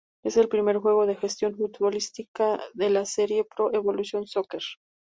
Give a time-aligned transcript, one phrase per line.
[0.23, 4.63] Es el primer juego de gestión futbolística de la serie "Pro Evolution Soccer".